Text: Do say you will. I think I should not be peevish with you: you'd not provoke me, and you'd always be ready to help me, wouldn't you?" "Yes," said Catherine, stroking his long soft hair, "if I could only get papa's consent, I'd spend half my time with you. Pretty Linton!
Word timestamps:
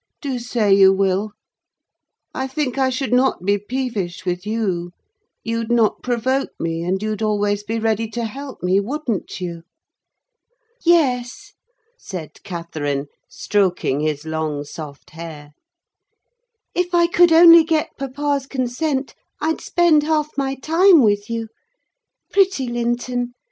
Do 0.19 0.39
say 0.39 0.73
you 0.73 0.91
will. 0.91 1.33
I 2.33 2.47
think 2.47 2.75
I 2.79 2.89
should 2.89 3.13
not 3.13 3.45
be 3.45 3.59
peevish 3.59 4.25
with 4.25 4.47
you: 4.47 4.93
you'd 5.43 5.71
not 5.71 6.01
provoke 6.01 6.49
me, 6.59 6.83
and 6.83 6.99
you'd 7.03 7.21
always 7.21 7.61
be 7.61 7.77
ready 7.77 8.07
to 8.09 8.25
help 8.25 8.63
me, 8.63 8.79
wouldn't 8.79 9.39
you?" 9.39 9.61
"Yes," 10.83 11.53
said 11.99 12.41
Catherine, 12.41 13.09
stroking 13.29 13.99
his 13.99 14.25
long 14.25 14.63
soft 14.63 15.11
hair, 15.11 15.51
"if 16.73 16.95
I 16.95 17.05
could 17.05 17.31
only 17.31 17.63
get 17.63 17.95
papa's 17.99 18.47
consent, 18.47 19.13
I'd 19.39 19.61
spend 19.61 20.01
half 20.01 20.35
my 20.35 20.55
time 20.55 21.03
with 21.03 21.29
you. 21.29 21.49
Pretty 22.31 22.65
Linton! 22.67 23.35